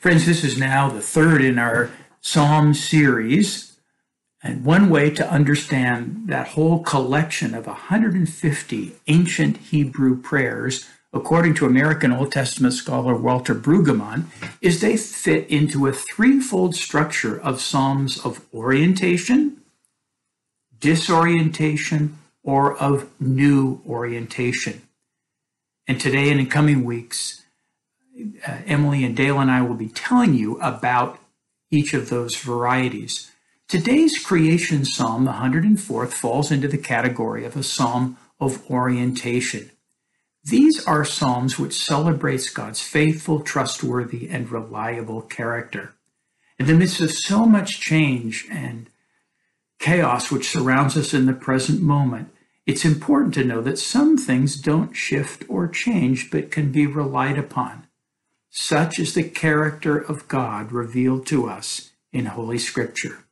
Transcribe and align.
Friends, 0.00 0.24
this 0.24 0.42
is 0.44 0.56
now 0.56 0.88
the 0.88 1.02
third 1.02 1.44
in 1.44 1.58
our 1.58 1.90
Psalm 2.22 2.72
series. 2.72 3.76
And 4.42 4.64
one 4.64 4.88
way 4.88 5.10
to 5.10 5.30
understand 5.30 6.22
that 6.28 6.48
whole 6.48 6.82
collection 6.82 7.54
of 7.54 7.66
150 7.66 8.92
ancient 9.08 9.56
Hebrew 9.58 10.18
prayers, 10.18 10.88
according 11.12 11.52
to 11.56 11.66
American 11.66 12.12
Old 12.12 12.32
Testament 12.32 12.72
scholar 12.72 13.14
Walter 13.14 13.54
Brueggemann, 13.54 14.24
is 14.62 14.80
they 14.80 14.96
fit 14.96 15.46
into 15.50 15.86
a 15.86 15.92
threefold 15.92 16.74
structure 16.74 17.38
of 17.38 17.60
Psalms 17.60 18.24
of 18.24 18.46
orientation, 18.54 19.60
disorientation, 20.78 22.16
or 22.42 22.74
of 22.74 23.10
new 23.20 23.82
orientation. 23.86 24.80
And 25.86 26.00
today 26.00 26.30
and 26.30 26.40
in 26.40 26.46
coming 26.46 26.84
weeks, 26.84 27.39
uh, 28.46 28.58
Emily 28.66 29.04
and 29.04 29.16
Dale 29.16 29.38
and 29.38 29.50
I 29.50 29.62
will 29.62 29.74
be 29.74 29.88
telling 29.88 30.34
you 30.34 30.58
about 30.60 31.18
each 31.70 31.94
of 31.94 32.08
those 32.08 32.36
varieties. 32.36 33.30
Today's 33.68 34.18
creation 34.18 34.84
psalm, 34.84 35.24
the 35.24 35.32
104th, 35.32 36.12
falls 36.12 36.50
into 36.50 36.66
the 36.66 36.78
category 36.78 37.44
of 37.44 37.56
a 37.56 37.62
psalm 37.62 38.16
of 38.40 38.68
orientation. 38.70 39.70
These 40.42 40.84
are 40.86 41.04
psalms 41.04 41.58
which 41.58 41.74
celebrates 41.74 42.48
God's 42.48 42.80
faithful, 42.80 43.40
trustworthy, 43.40 44.28
and 44.28 44.50
reliable 44.50 45.22
character. 45.22 45.92
In 46.58 46.66
the 46.66 46.74
midst 46.74 47.00
of 47.00 47.12
so 47.12 47.46
much 47.46 47.80
change 47.80 48.46
and 48.50 48.88
chaos 49.78 50.30
which 50.30 50.48
surrounds 50.48 50.96
us 50.96 51.14
in 51.14 51.26
the 51.26 51.32
present 51.32 51.80
moment, 51.80 52.30
it's 52.66 52.84
important 52.84 53.34
to 53.34 53.44
know 53.44 53.60
that 53.62 53.78
some 53.78 54.16
things 54.16 54.60
don't 54.60 54.94
shift 54.94 55.44
or 55.48 55.68
change 55.68 56.30
but 56.30 56.50
can 56.50 56.72
be 56.72 56.86
relied 56.86 57.38
upon. 57.38 57.86
Such 58.50 58.98
is 58.98 59.14
the 59.14 59.22
character 59.22 59.96
of 59.96 60.26
God 60.26 60.72
revealed 60.72 61.24
to 61.26 61.48
us 61.48 61.90
in 62.12 62.26
Holy 62.26 62.58
Scripture. 62.58 63.24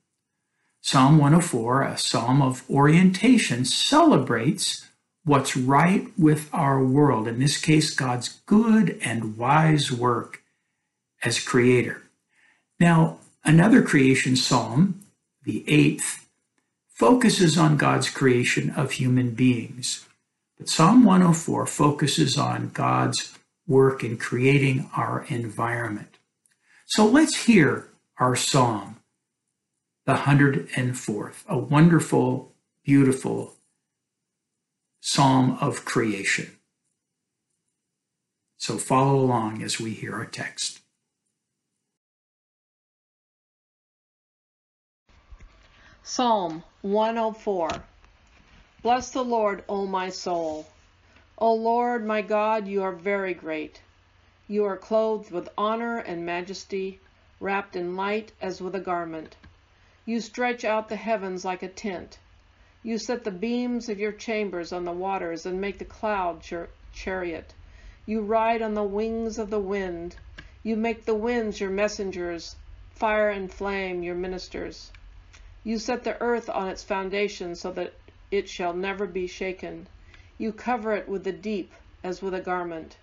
Psalm 0.80 1.18
104, 1.18 1.82
a 1.82 1.98
psalm 1.98 2.40
of 2.40 2.68
orientation, 2.70 3.64
celebrates 3.64 4.86
what's 5.24 5.56
right 5.56 6.08
with 6.16 6.48
our 6.52 6.82
world, 6.82 7.26
in 7.26 7.40
this 7.40 7.60
case, 7.60 7.94
God's 7.94 8.40
good 8.46 8.96
and 9.02 9.36
wise 9.36 9.90
work 9.90 10.42
as 11.22 11.40
creator. 11.40 12.02
Now, 12.78 13.18
another 13.44 13.82
creation 13.82 14.36
psalm, 14.36 15.00
the 15.42 15.64
eighth, 15.68 16.28
focuses 16.88 17.58
on 17.58 17.76
God's 17.76 18.08
creation 18.08 18.70
of 18.70 18.92
human 18.92 19.32
beings. 19.32 20.06
But 20.56 20.68
Psalm 20.68 21.04
104 21.04 21.66
focuses 21.66 22.38
on 22.38 22.70
God's 22.70 23.37
work 23.68 24.02
in 24.02 24.16
creating 24.16 24.90
our 24.96 25.24
environment. 25.28 26.16
So 26.86 27.06
let's 27.06 27.44
hear 27.44 27.88
our 28.18 28.34
psalm, 28.34 28.96
the 30.06 30.14
104th, 30.14 31.46
a 31.46 31.58
wonderful, 31.58 32.54
beautiful 32.82 33.54
psalm 35.00 35.58
of 35.60 35.84
creation. 35.84 36.50
So 38.56 38.78
follow 38.78 39.20
along 39.20 39.62
as 39.62 39.78
we 39.78 39.92
hear 39.92 40.14
our 40.14 40.24
text. 40.24 40.80
Psalm 46.02 46.64
104 46.80 47.68
Bless 48.82 49.10
the 49.10 49.22
Lord, 49.22 49.62
O 49.68 49.86
my 49.86 50.08
soul. 50.08 50.66
O 51.40 51.54
Lord 51.54 52.04
my 52.04 52.20
God, 52.20 52.66
you 52.66 52.82
are 52.82 52.90
very 52.90 53.32
great. 53.32 53.80
You 54.48 54.64
are 54.64 54.76
clothed 54.76 55.30
with 55.30 55.48
honor 55.56 55.98
and 55.98 56.26
majesty, 56.26 56.98
wrapped 57.38 57.76
in 57.76 57.94
light 57.94 58.32
as 58.40 58.60
with 58.60 58.74
a 58.74 58.80
garment. 58.80 59.36
You 60.04 60.20
stretch 60.20 60.64
out 60.64 60.88
the 60.88 60.96
heavens 60.96 61.44
like 61.44 61.62
a 61.62 61.68
tent. 61.68 62.18
You 62.82 62.98
set 62.98 63.22
the 63.22 63.30
beams 63.30 63.88
of 63.88 64.00
your 64.00 64.10
chambers 64.10 64.72
on 64.72 64.84
the 64.84 64.90
waters 64.90 65.46
and 65.46 65.60
make 65.60 65.78
the 65.78 65.84
clouds 65.84 66.50
your 66.50 66.70
chariot. 66.92 67.54
You 68.04 68.22
ride 68.22 68.60
on 68.60 68.74
the 68.74 68.82
wings 68.82 69.38
of 69.38 69.50
the 69.50 69.60
wind. 69.60 70.16
You 70.64 70.74
make 70.74 71.04
the 71.04 71.14
winds 71.14 71.60
your 71.60 71.70
messengers, 71.70 72.56
fire 72.90 73.30
and 73.30 73.48
flame 73.48 74.02
your 74.02 74.16
ministers. 74.16 74.90
You 75.62 75.78
set 75.78 76.02
the 76.02 76.20
earth 76.20 76.50
on 76.50 76.66
its 76.68 76.82
foundation 76.82 77.54
so 77.54 77.70
that 77.70 77.92
it 78.32 78.48
shall 78.48 78.72
never 78.72 79.06
be 79.06 79.28
shaken. 79.28 79.86
You 80.40 80.52
cover 80.52 80.94
it 80.94 81.08
with 81.08 81.24
the 81.24 81.32
deep 81.32 81.72
as 82.04 82.22
with 82.22 82.32
a 82.32 82.40
garment. 82.40 82.96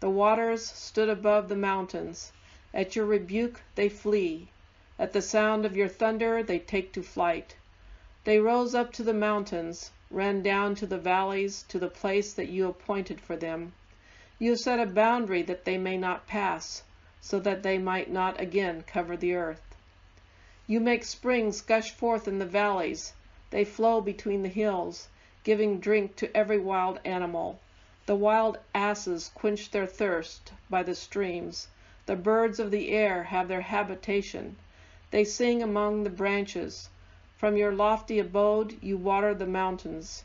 The 0.00 0.08
waters 0.08 0.64
stood 0.64 1.10
above 1.10 1.50
the 1.50 1.54
mountains. 1.54 2.32
At 2.72 2.96
your 2.96 3.04
rebuke 3.04 3.60
they 3.74 3.90
flee. 3.90 4.48
At 4.98 5.12
the 5.12 5.20
sound 5.20 5.66
of 5.66 5.76
your 5.76 5.90
thunder 5.90 6.42
they 6.42 6.58
take 6.58 6.90
to 6.94 7.02
flight. 7.02 7.54
They 8.24 8.38
rose 8.38 8.74
up 8.74 8.94
to 8.94 9.02
the 9.02 9.12
mountains, 9.12 9.90
ran 10.10 10.42
down 10.42 10.74
to 10.76 10.86
the 10.86 10.96
valleys, 10.96 11.64
to 11.68 11.78
the 11.78 11.90
place 11.90 12.32
that 12.32 12.48
you 12.48 12.66
appointed 12.66 13.20
for 13.20 13.36
them. 13.36 13.74
You 14.38 14.56
set 14.56 14.80
a 14.80 14.86
boundary 14.86 15.42
that 15.42 15.66
they 15.66 15.76
may 15.76 15.98
not 15.98 16.26
pass, 16.26 16.82
so 17.20 17.38
that 17.40 17.62
they 17.62 17.76
might 17.76 18.10
not 18.10 18.40
again 18.40 18.84
cover 18.86 19.18
the 19.18 19.34
earth. 19.34 19.74
You 20.66 20.80
make 20.80 21.04
springs 21.04 21.60
gush 21.60 21.90
forth 21.90 22.26
in 22.26 22.38
the 22.38 22.46
valleys. 22.46 23.12
They 23.50 23.66
flow 23.66 24.00
between 24.00 24.42
the 24.42 24.48
hills 24.48 25.08
giving 25.42 25.80
drink 25.80 26.16
to 26.16 26.36
every 26.36 26.58
wild 26.58 27.00
animal. 27.04 27.58
The 28.04 28.14
wild 28.14 28.58
asses 28.74 29.30
quench 29.34 29.70
their 29.70 29.86
thirst 29.86 30.52
by 30.68 30.82
the 30.82 30.94
streams. 30.94 31.68
The 32.04 32.16
birds 32.16 32.60
of 32.60 32.70
the 32.70 32.90
air 32.90 33.22
have 33.22 33.48
their 33.48 33.62
habitation. 33.62 34.56
They 35.10 35.24
sing 35.24 35.62
among 35.62 36.04
the 36.04 36.10
branches. 36.10 36.90
From 37.38 37.56
your 37.56 37.72
lofty 37.72 38.18
abode 38.18 38.76
you 38.82 38.98
water 38.98 39.32
the 39.32 39.46
mountains. 39.46 40.24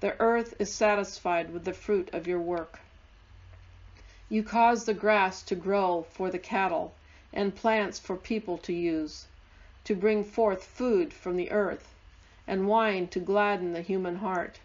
The 0.00 0.14
earth 0.20 0.54
is 0.58 0.72
satisfied 0.72 1.52
with 1.52 1.64
the 1.64 1.72
fruit 1.72 2.08
of 2.12 2.28
your 2.28 2.40
work. 2.40 2.78
You 4.28 4.42
cause 4.42 4.84
the 4.84 4.94
grass 4.94 5.42
to 5.42 5.56
grow 5.56 6.06
for 6.10 6.30
the 6.30 6.38
cattle, 6.38 6.94
and 7.32 7.54
plants 7.54 7.98
for 7.98 8.16
people 8.16 8.58
to 8.58 8.72
use, 8.72 9.26
to 9.84 9.96
bring 9.96 10.22
forth 10.22 10.64
food 10.64 11.12
from 11.12 11.36
the 11.36 11.50
earth 11.50 11.91
and 12.48 12.66
wine 12.66 13.06
to 13.06 13.20
gladden 13.20 13.72
the 13.72 13.82
human 13.82 14.16
heart, 14.16 14.58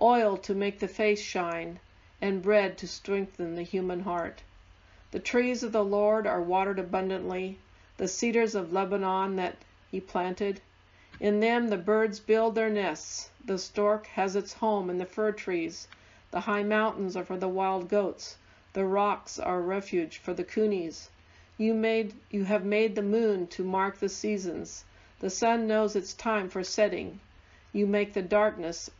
oil 0.00 0.36
to 0.36 0.52
make 0.52 0.80
the 0.80 0.88
face 0.88 1.20
shine, 1.20 1.78
and 2.20 2.42
bread 2.42 2.76
to 2.76 2.88
strengthen 2.88 3.54
the 3.54 3.62
human 3.62 4.00
heart. 4.00 4.42
The 5.12 5.20
trees 5.20 5.62
of 5.62 5.70
the 5.70 5.84
Lord 5.84 6.26
are 6.26 6.42
watered 6.42 6.80
abundantly, 6.80 7.58
the 7.98 8.08
cedars 8.08 8.56
of 8.56 8.72
Lebanon 8.72 9.36
that 9.36 9.56
he 9.90 10.00
planted. 10.00 10.60
In 11.20 11.38
them 11.38 11.68
the 11.68 11.76
birds 11.76 12.18
build 12.18 12.56
their 12.56 12.68
nests, 12.68 13.30
the 13.44 13.58
stork 13.58 14.08
has 14.08 14.34
its 14.34 14.54
home 14.54 14.90
in 14.90 14.98
the 14.98 15.06
fir 15.06 15.30
trees, 15.30 15.86
the 16.32 16.40
high 16.40 16.64
mountains 16.64 17.14
are 17.16 17.24
for 17.24 17.36
the 17.36 17.46
wild 17.46 17.88
goats, 17.88 18.38
the 18.72 18.84
rocks 18.84 19.38
are 19.38 19.58
a 19.58 19.60
refuge 19.60 20.18
for 20.18 20.34
the 20.34 20.42
conies. 20.42 21.10
You 21.56 21.74
made 21.74 22.14
you 22.28 22.42
have 22.42 22.64
made 22.64 22.96
the 22.96 23.02
moon 23.02 23.46
to 23.46 23.62
mark 23.62 23.98
the 23.98 24.08
seasons. 24.08 24.84
The 25.20 25.30
sun 25.30 25.68
knows 25.68 25.94
its 25.94 26.12
time 26.12 26.48
for 26.48 26.64
setting. 26.64 27.20
You 27.72 27.86
make 27.86 28.12
the 28.12 28.22
darkness, 28.22 28.90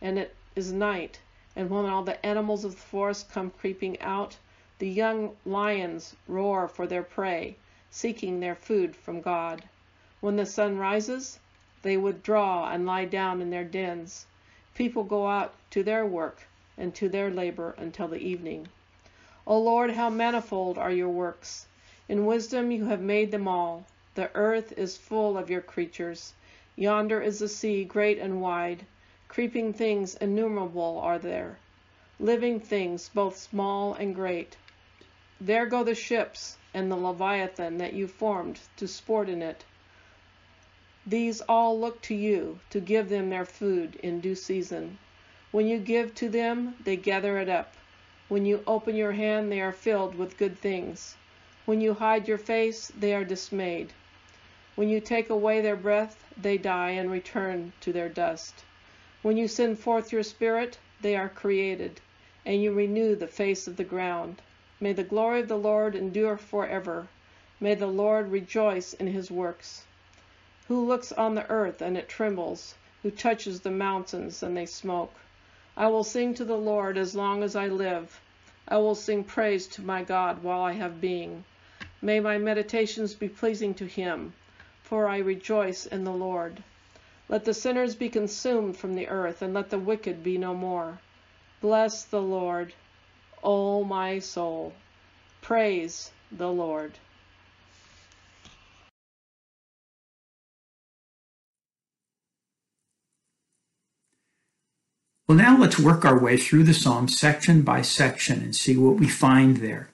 and 0.00 0.18
it 0.18 0.34
is 0.54 0.70
night. 0.70 1.18
And 1.56 1.70
when 1.70 1.86
all 1.86 2.02
the 2.02 2.24
animals 2.24 2.64
of 2.64 2.72
the 2.72 2.80
forest 2.80 3.30
come 3.30 3.50
creeping 3.50 4.00
out, 4.00 4.36
the 4.78 4.88
young 4.88 5.36
lions 5.44 6.14
roar 6.28 6.68
for 6.68 6.86
their 6.86 7.02
prey, 7.02 7.56
seeking 7.90 8.40
their 8.40 8.54
food 8.54 8.94
from 8.96 9.20
God. 9.20 9.62
When 10.20 10.36
the 10.36 10.46
sun 10.46 10.76
rises, 10.76 11.38
they 11.82 11.96
withdraw 11.96 12.70
and 12.70 12.84
lie 12.86 13.06
down 13.06 13.40
in 13.40 13.50
their 13.50 13.64
dens. 13.64 14.26
People 14.74 15.04
go 15.04 15.26
out 15.26 15.54
to 15.70 15.82
their 15.82 16.04
work 16.06 16.42
and 16.76 16.94
to 16.94 17.08
their 17.08 17.30
labor 17.30 17.74
until 17.78 18.08
the 18.08 18.18
evening. 18.18 18.68
O 19.46 19.58
Lord, 19.58 19.90
how 19.90 20.10
manifold 20.10 20.78
are 20.78 20.92
your 20.92 21.08
works! 21.08 21.66
In 22.08 22.26
wisdom 22.26 22.70
you 22.70 22.84
have 22.86 23.00
made 23.00 23.30
them 23.30 23.48
all. 23.48 23.84
The 24.14 24.30
earth 24.34 24.74
is 24.76 24.98
full 24.98 25.38
of 25.38 25.48
your 25.48 25.62
creatures. 25.62 26.34
Yonder 26.76 27.22
is 27.22 27.38
the 27.38 27.48
sea, 27.48 27.82
great 27.82 28.18
and 28.18 28.42
wide. 28.42 28.84
Creeping 29.26 29.72
things 29.72 30.16
innumerable 30.16 31.00
are 31.02 31.18
there, 31.18 31.56
living 32.20 32.60
things 32.60 33.08
both 33.08 33.38
small 33.38 33.94
and 33.94 34.14
great. 34.14 34.58
There 35.40 35.64
go 35.64 35.82
the 35.82 35.94
ships 35.94 36.58
and 36.74 36.92
the 36.92 36.96
leviathan 36.96 37.78
that 37.78 37.94
you 37.94 38.06
formed 38.06 38.60
to 38.76 38.86
sport 38.86 39.30
in 39.30 39.40
it. 39.40 39.64
These 41.06 41.40
all 41.48 41.80
look 41.80 42.02
to 42.02 42.14
you 42.14 42.60
to 42.68 42.80
give 42.80 43.08
them 43.08 43.30
their 43.30 43.46
food 43.46 43.96
in 44.02 44.20
due 44.20 44.34
season. 44.34 44.98
When 45.52 45.66
you 45.66 45.78
give 45.78 46.14
to 46.16 46.28
them, 46.28 46.76
they 46.84 46.96
gather 46.96 47.38
it 47.38 47.48
up. 47.48 47.72
When 48.28 48.44
you 48.44 48.62
open 48.66 48.94
your 48.94 49.12
hand, 49.12 49.50
they 49.50 49.62
are 49.62 49.72
filled 49.72 50.14
with 50.16 50.36
good 50.36 50.58
things. 50.58 51.16
When 51.64 51.80
you 51.80 51.94
hide 51.94 52.28
your 52.28 52.36
face, 52.36 52.92
they 52.94 53.14
are 53.14 53.24
dismayed. 53.24 53.94
When 54.74 54.88
you 54.88 55.00
take 55.00 55.28
away 55.28 55.60
their 55.60 55.76
breath, 55.76 56.24
they 56.34 56.56
die 56.56 56.90
and 56.90 57.10
return 57.10 57.74
to 57.82 57.92
their 57.92 58.08
dust. 58.08 58.64
When 59.20 59.36
you 59.36 59.46
send 59.46 59.78
forth 59.78 60.12
your 60.12 60.22
Spirit, 60.22 60.78
they 61.02 61.14
are 61.14 61.28
created, 61.28 62.00
and 62.46 62.62
you 62.62 62.72
renew 62.72 63.14
the 63.14 63.26
face 63.26 63.68
of 63.68 63.76
the 63.76 63.84
ground. 63.84 64.40
May 64.80 64.94
the 64.94 65.04
glory 65.04 65.40
of 65.40 65.48
the 65.48 65.58
Lord 65.58 65.94
endure 65.94 66.38
forever. 66.38 67.06
May 67.60 67.74
the 67.74 67.86
Lord 67.86 68.32
rejoice 68.32 68.94
in 68.94 69.06
his 69.06 69.30
works. 69.30 69.84
Who 70.68 70.86
looks 70.86 71.12
on 71.12 71.34
the 71.34 71.48
earth 71.50 71.82
and 71.82 71.98
it 71.98 72.08
trembles, 72.08 72.74
who 73.02 73.10
touches 73.10 73.60
the 73.60 73.70
mountains 73.70 74.42
and 74.42 74.56
they 74.56 74.66
smoke. 74.66 75.14
I 75.76 75.88
will 75.88 76.02
sing 76.02 76.34
to 76.34 76.44
the 76.44 76.56
Lord 76.56 76.96
as 76.96 77.14
long 77.14 77.42
as 77.42 77.54
I 77.54 77.66
live. 77.66 78.20
I 78.66 78.78
will 78.78 78.94
sing 78.94 79.22
praise 79.22 79.66
to 79.68 79.82
my 79.82 80.02
God 80.02 80.42
while 80.42 80.62
I 80.62 80.72
have 80.72 81.00
being. 81.00 81.44
May 82.00 82.20
my 82.20 82.38
meditations 82.38 83.14
be 83.14 83.28
pleasing 83.28 83.74
to 83.74 83.86
him, 83.86 84.32
for 84.92 85.08
I 85.08 85.20
rejoice 85.20 85.86
in 85.86 86.04
the 86.04 86.12
Lord. 86.12 86.62
Let 87.30 87.46
the 87.46 87.54
sinners 87.54 87.94
be 87.94 88.10
consumed 88.10 88.76
from 88.76 88.94
the 88.94 89.08
earth, 89.08 89.40
and 89.40 89.54
let 89.54 89.70
the 89.70 89.78
wicked 89.78 90.22
be 90.22 90.36
no 90.36 90.52
more. 90.52 90.98
Bless 91.62 92.04
the 92.04 92.20
Lord, 92.20 92.74
O 93.42 93.84
my 93.84 94.18
soul. 94.18 94.74
Praise 95.40 96.10
the 96.30 96.50
Lord. 96.50 96.92
Well, 105.26 105.38
now 105.38 105.56
let's 105.56 105.78
work 105.78 106.04
our 106.04 106.18
way 106.18 106.36
through 106.36 106.64
the 106.64 106.74
psalm 106.74 107.08
section 107.08 107.62
by 107.62 107.80
section 107.80 108.42
and 108.42 108.54
see 108.54 108.76
what 108.76 108.96
we 108.96 109.08
find 109.08 109.56
there. 109.56 109.91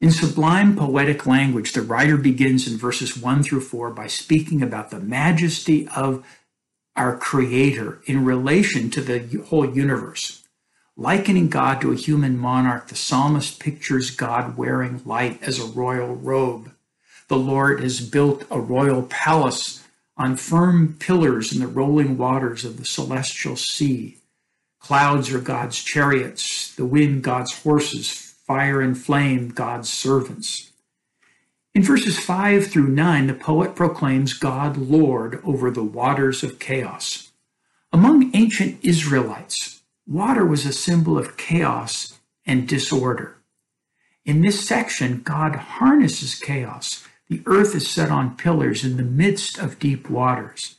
In 0.00 0.10
sublime 0.10 0.76
poetic 0.76 1.26
language, 1.26 1.74
the 1.74 1.82
writer 1.82 2.16
begins 2.16 2.66
in 2.66 2.78
verses 2.78 3.18
1 3.18 3.42
through 3.42 3.60
4 3.60 3.90
by 3.90 4.06
speaking 4.06 4.62
about 4.62 4.90
the 4.90 4.98
majesty 4.98 5.86
of 5.88 6.24
our 6.96 7.18
Creator 7.18 8.00
in 8.06 8.24
relation 8.24 8.88
to 8.90 9.02
the 9.02 9.42
whole 9.48 9.68
universe. 9.68 10.42
Likening 10.96 11.48
God 11.48 11.82
to 11.82 11.92
a 11.92 11.96
human 11.96 12.38
monarch, 12.38 12.88
the 12.88 12.96
psalmist 12.96 13.60
pictures 13.60 14.10
God 14.10 14.56
wearing 14.56 15.02
light 15.04 15.42
as 15.42 15.58
a 15.58 15.66
royal 15.66 16.14
robe. 16.14 16.72
The 17.28 17.36
Lord 17.36 17.80
has 17.80 18.00
built 18.00 18.44
a 18.50 18.58
royal 18.58 19.02
palace 19.02 19.86
on 20.16 20.36
firm 20.36 20.96
pillars 20.98 21.52
in 21.52 21.60
the 21.60 21.66
rolling 21.66 22.16
waters 22.16 22.64
of 22.64 22.78
the 22.78 22.86
celestial 22.86 23.56
sea. 23.56 24.16
Clouds 24.78 25.30
are 25.30 25.40
God's 25.40 25.82
chariots, 25.82 26.74
the 26.74 26.86
wind 26.86 27.22
God's 27.22 27.52
horses, 27.62 28.29
fire 28.50 28.80
and 28.80 28.98
flame 28.98 29.48
God's 29.50 29.88
servants. 29.88 30.72
In 31.72 31.84
verses 31.84 32.18
5 32.18 32.66
through 32.66 32.88
9, 32.88 33.28
the 33.28 33.32
poet 33.32 33.76
proclaims 33.76 34.34
God 34.34 34.76
Lord 34.76 35.40
over 35.44 35.70
the 35.70 35.84
waters 35.84 36.42
of 36.42 36.58
chaos. 36.58 37.30
Among 37.92 38.34
ancient 38.34 38.84
Israelites, 38.84 39.82
water 40.04 40.44
was 40.44 40.66
a 40.66 40.72
symbol 40.72 41.16
of 41.16 41.36
chaos 41.36 42.18
and 42.44 42.66
disorder. 42.66 43.36
In 44.24 44.42
this 44.42 44.66
section, 44.66 45.22
God 45.22 45.54
harnesses 45.54 46.34
chaos. 46.34 47.06
The 47.28 47.44
earth 47.46 47.76
is 47.76 47.88
set 47.88 48.10
on 48.10 48.36
pillars 48.36 48.84
in 48.84 48.96
the 48.96 49.04
midst 49.04 49.58
of 49.58 49.78
deep 49.78 50.10
waters. 50.10 50.74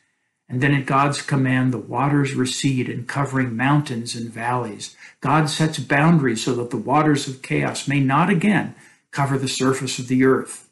And 0.51 0.59
then 0.59 0.74
at 0.74 0.86
God's 0.86 1.21
command, 1.21 1.71
the 1.71 1.77
waters 1.77 2.36
recede, 2.36 2.89
uncovering 2.89 3.56
mountains 3.56 4.15
and 4.15 4.30
valleys. 4.30 4.98
God 5.21 5.50
sets 5.50 5.80
boundaries 5.80 6.44
so 6.44 6.53
that 6.56 6.71
the 6.71 6.77
waters 6.77 7.25
of 7.25 7.42
chaos 7.42 7.88
may 7.88 8.01
not 8.01 8.30
again 8.30 8.75
cover 9.12 9.38
the 9.38 9.48
surface 9.48 9.98
of 9.98 10.09
the 10.09 10.25
earth. 10.25 10.69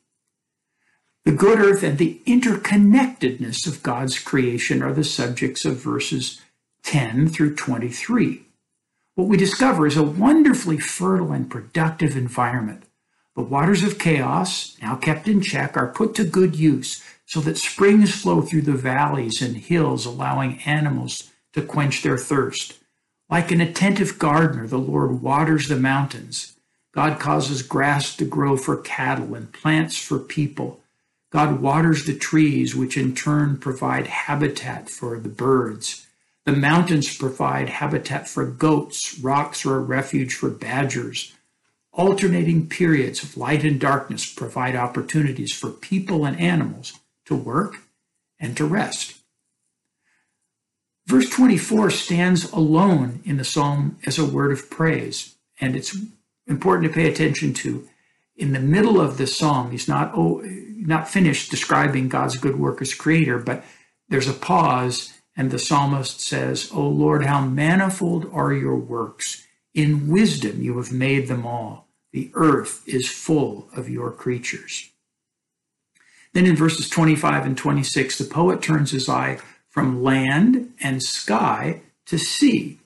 The 1.23 1.31
good 1.31 1.59
earth 1.59 1.81
and 1.81 1.97
the 1.97 2.19
interconnectedness 2.27 3.65
of 3.67 3.81
God's 3.81 4.19
creation 4.19 4.83
are 4.83 4.91
the 4.91 5.05
subjects 5.05 5.63
of 5.63 5.77
verses 5.77 6.41
10 6.83 7.29
through 7.29 7.55
23. 7.55 8.41
What 9.15 9.29
we 9.29 9.37
discover 9.37 9.87
is 9.87 9.95
a 9.95 10.03
wonderfully 10.03 10.79
fertile 10.79 11.31
and 11.31 11.49
productive 11.49 12.17
environment. 12.17 12.83
The 13.37 13.43
waters 13.43 13.83
of 13.83 13.97
chaos, 13.97 14.75
now 14.81 14.97
kept 14.97 15.29
in 15.29 15.39
check, 15.39 15.77
are 15.77 15.87
put 15.87 16.15
to 16.15 16.25
good 16.25 16.57
use 16.57 17.01
so 17.29 17.39
that 17.41 17.59
springs 17.59 18.19
flow 18.19 18.41
through 18.41 18.63
the 18.63 18.71
valleys 18.71 19.39
and 19.39 19.55
hills, 19.55 20.03
allowing 20.03 20.59
animals 20.63 21.29
to 21.53 21.61
quench 21.61 22.01
their 22.01 22.17
thirst. 22.17 22.79
Like 23.29 23.51
an 23.51 23.61
attentive 23.61 24.17
gardener, 24.17 24.65
the 24.65 24.79
Lord 24.79 25.21
waters 25.21 25.67
the 25.67 25.75
mountains. 25.75 26.57
God 26.91 27.19
causes 27.19 27.61
grass 27.61 28.15
to 28.15 28.25
grow 28.25 28.57
for 28.57 28.77
cattle 28.77 29.35
and 29.35 29.53
plants 29.53 29.95
for 29.95 30.17
people. 30.17 30.81
God 31.31 31.61
waters 31.61 32.05
the 32.05 32.17
trees, 32.17 32.75
which 32.75 32.97
in 32.97 33.13
turn 33.13 33.59
provide 33.59 34.07
habitat 34.07 34.89
for 34.89 35.19
the 35.19 35.29
birds. 35.29 36.07
The 36.45 36.53
mountains 36.53 37.15
provide 37.15 37.69
habitat 37.69 38.27
for 38.27 38.43
goats, 38.43 39.19
rocks 39.19 39.67
are 39.67 39.75
a 39.75 39.81
refuge 39.81 40.33
for 40.33 40.49
badgers. 40.49 41.35
Alternating 41.93 42.67
periods 42.67 43.21
of 43.21 43.37
light 43.37 43.63
and 43.63 43.79
darkness 43.79 44.25
provide 44.25 44.75
opportunities 44.75 45.53
for 45.53 45.69
people 45.69 46.25
and 46.25 46.39
animals 46.39 46.93
to 47.29 47.35
work, 47.35 47.77
and 48.39 48.57
to 48.57 48.65
rest. 48.65 49.15
Verse 51.05 51.29
24 51.29 51.91
stands 51.91 52.51
alone 52.51 53.21
in 53.23 53.37
the 53.37 53.43
psalm 53.43 53.97
as 54.05 54.17
a 54.17 54.25
word 54.25 54.51
of 54.51 54.69
praise, 54.69 55.35
and 55.61 55.75
it's 55.75 55.95
important 56.47 56.87
to 56.87 56.93
pay 56.93 57.07
attention 57.07 57.53
to. 57.53 57.87
In 58.35 58.53
the 58.53 58.59
middle 58.59 58.99
of 58.99 59.17
the 59.17 59.27
psalm, 59.27 59.69
he's 59.69 59.87
not 59.87 60.11
oh, 60.15 60.41
not 60.43 61.07
finished 61.07 61.51
describing 61.51 62.09
God's 62.09 62.37
good 62.37 62.57
work 62.57 62.81
as 62.81 62.93
creator, 62.95 63.37
but 63.37 63.63
there's 64.07 64.27
a 64.27 64.33
pause, 64.33 65.13
and 65.35 65.51
the 65.51 65.59
psalmist 65.59 66.19
says, 66.19 66.71
"O 66.73 66.87
Lord, 66.87 67.25
how 67.25 67.45
manifold 67.45 68.27
are 68.33 68.53
your 68.53 68.75
works! 68.75 69.45
In 69.75 70.07
wisdom 70.07 70.63
you 70.63 70.77
have 70.77 70.91
made 70.91 71.27
them 71.27 71.45
all. 71.45 71.87
The 72.11 72.31
earth 72.33 72.81
is 72.87 73.07
full 73.07 73.69
of 73.75 73.87
your 73.87 74.11
creatures." 74.11 74.88
Then 76.33 76.45
in 76.45 76.55
verses 76.55 76.89
25 76.89 77.45
and 77.45 77.57
26, 77.57 78.17
the 78.17 78.25
poet 78.25 78.61
turns 78.61 78.91
his 78.91 79.09
eye 79.09 79.39
from 79.69 80.03
land 80.03 80.73
and 80.81 81.01
sky 81.01 81.81
to 82.05 82.17
sea. 82.17 82.79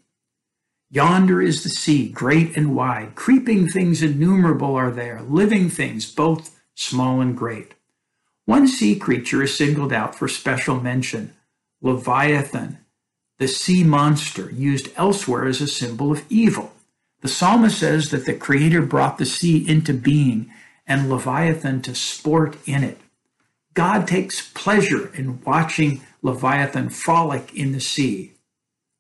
Yonder 0.89 1.41
is 1.41 1.63
the 1.63 1.69
sea, 1.69 2.07
great 2.07 2.55
and 2.55 2.75
wide. 2.75 3.15
Creeping 3.15 3.67
things 3.67 4.03
innumerable 4.03 4.75
are 4.75 4.91
there, 4.91 5.21
living 5.23 5.69
things, 5.69 6.09
both 6.09 6.59
small 6.75 7.19
and 7.19 7.35
great. 7.35 7.73
One 8.45 8.67
sea 8.67 8.95
creature 8.95 9.41
is 9.41 9.57
singled 9.57 9.93
out 9.93 10.15
for 10.15 10.27
special 10.27 10.79
mention 10.79 11.33
Leviathan, 11.81 12.77
the 13.39 13.47
sea 13.47 13.83
monster, 13.83 14.51
used 14.51 14.89
elsewhere 14.95 15.45
as 15.45 15.61
a 15.61 15.67
symbol 15.67 16.11
of 16.11 16.23
evil. 16.29 16.73
The 17.21 17.27
psalmist 17.27 17.79
says 17.79 18.11
that 18.11 18.25
the 18.25 18.33
Creator 18.33 18.83
brought 18.83 19.17
the 19.17 19.25
sea 19.25 19.67
into 19.67 19.93
being 19.93 20.51
and 20.85 21.09
Leviathan 21.09 21.81
to 21.83 21.95
sport 21.95 22.57
in 22.65 22.83
it. 22.83 23.00
God 23.74 24.08
takes 24.08 24.50
pleasure 24.50 25.13
in 25.15 25.42
watching 25.42 26.01
Leviathan 26.22 26.89
frolic 26.89 27.53
in 27.53 27.72
the 27.72 27.82
sea. 27.82 28.34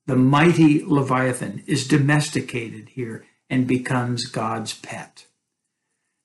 The 0.05 0.15
mighty 0.15 0.83
Leviathan 0.83 1.63
is 1.67 1.87
domesticated 1.87 2.89
here 2.89 3.25
and 3.49 3.67
becomes 3.67 4.25
God's 4.25 4.73
pet. 4.73 5.27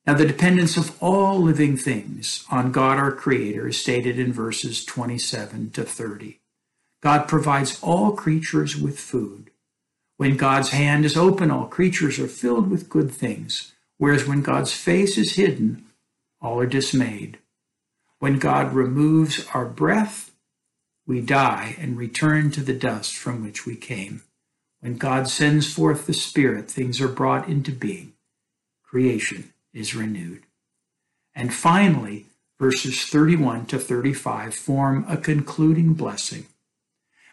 Now, 0.06 0.14
the 0.14 0.26
dependence 0.26 0.78
of 0.78 0.96
all 1.02 1.38
living 1.38 1.76
things 1.76 2.44
on 2.50 2.72
God 2.72 2.98
our 2.98 3.12
Creator 3.12 3.68
is 3.68 3.78
stated 3.78 4.18
in 4.18 4.32
verses 4.32 4.84
27 4.84 5.70
to 5.72 5.84
30. 5.84 6.40
God 7.02 7.28
provides 7.28 7.78
all 7.82 8.12
creatures 8.12 8.74
with 8.74 8.98
food. 8.98 9.50
When 10.16 10.36
God's 10.36 10.70
hand 10.70 11.04
is 11.04 11.16
open, 11.16 11.50
all 11.50 11.66
creatures 11.66 12.18
are 12.18 12.26
filled 12.26 12.70
with 12.70 12.88
good 12.88 13.12
things, 13.12 13.74
whereas 13.98 14.26
when 14.26 14.40
God's 14.40 14.72
face 14.72 15.18
is 15.18 15.36
hidden, 15.36 15.84
all 16.40 16.58
are 16.58 16.66
dismayed. 16.66 17.38
When 18.18 18.38
God 18.38 18.72
removes 18.72 19.46
our 19.54 19.64
breath, 19.64 20.32
we 21.06 21.20
die 21.20 21.76
and 21.78 21.96
return 21.96 22.50
to 22.52 22.60
the 22.60 22.74
dust 22.74 23.16
from 23.16 23.42
which 23.42 23.64
we 23.64 23.76
came. 23.76 24.22
When 24.80 24.96
God 24.96 25.28
sends 25.28 25.72
forth 25.72 26.06
the 26.06 26.14
Spirit, 26.14 26.70
things 26.70 27.00
are 27.00 27.08
brought 27.08 27.48
into 27.48 27.72
being. 27.72 28.12
Creation 28.82 29.52
is 29.72 29.94
renewed. 29.94 30.42
And 31.34 31.54
finally, 31.54 32.26
verses 32.58 33.04
31 33.04 33.66
to 33.66 33.78
35 33.78 34.54
form 34.54 35.04
a 35.08 35.16
concluding 35.16 35.94
blessing. 35.94 36.46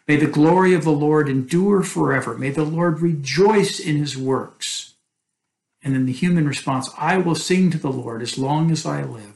May 0.06 0.16
the 0.16 0.26
glory 0.26 0.72
of 0.72 0.84
the 0.84 0.92
Lord 0.92 1.28
endure 1.28 1.82
forever. 1.82 2.38
May 2.38 2.50
the 2.50 2.64
Lord 2.64 3.00
rejoice 3.00 3.80
in 3.80 3.96
his 3.96 4.16
works. 4.16 4.94
And 5.82 5.94
then 5.94 6.06
the 6.06 6.12
human 6.12 6.46
response 6.46 6.90
I 6.96 7.18
will 7.18 7.34
sing 7.34 7.70
to 7.70 7.78
the 7.78 7.90
Lord 7.90 8.22
as 8.22 8.38
long 8.38 8.70
as 8.70 8.86
I 8.86 9.02
live. 9.02 9.35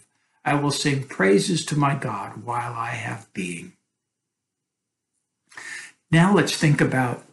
I 0.50 0.54
will 0.54 0.72
sing 0.72 1.04
praises 1.04 1.64
to 1.66 1.78
my 1.78 1.94
God 1.94 2.44
while 2.44 2.72
I 2.72 2.88
have 2.90 3.32
being. 3.32 3.74
Now 6.10 6.34
let's 6.34 6.56
think 6.56 6.80
about 6.80 7.24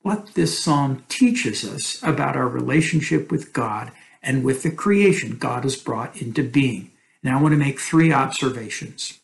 what 0.00 0.32
this 0.34 0.58
psalm 0.58 1.04
teaches 1.10 1.64
us 1.64 2.02
about 2.02 2.34
our 2.34 2.48
relationship 2.48 3.30
with 3.30 3.52
God 3.52 3.92
and 4.22 4.42
with 4.42 4.62
the 4.62 4.70
creation 4.70 5.36
God 5.36 5.64
has 5.64 5.76
brought 5.76 6.16
into 6.16 6.42
being. 6.42 6.92
Now 7.22 7.38
I 7.38 7.42
want 7.42 7.52
to 7.52 7.58
make 7.58 7.78
three 7.78 8.10
observations. 8.10 9.20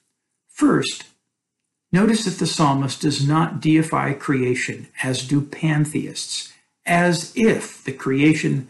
First, 0.50 1.04
notice 1.90 2.26
that 2.26 2.38
the 2.38 2.46
psalmist 2.46 3.00
does 3.00 3.26
not 3.26 3.62
deify 3.62 4.12
creation 4.12 4.88
as 5.02 5.26
do 5.26 5.40
pantheists, 5.40 6.52
as 6.84 7.32
if 7.34 7.82
the 7.82 7.92
creation 7.92 8.68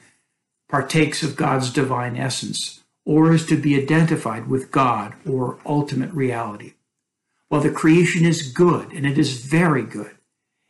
partakes 0.69 1.25
of 1.25 1.35
God's 1.35 1.73
divine 1.73 2.17
essence 2.17 2.78
or 3.09 3.33
is 3.33 3.47
to 3.47 3.57
be 3.57 3.75
identified 3.75 4.49
with 4.49 4.71
God 4.71 5.15
or 5.27 5.59
ultimate 5.65 6.13
reality. 6.13 6.75
While 7.49 7.63
the 7.63 7.71
creation 7.71 8.27
is 8.27 8.53
good, 8.53 8.93
and 8.93 9.07
it 9.07 9.17
is 9.17 9.47
very 9.47 9.83
good, 9.83 10.15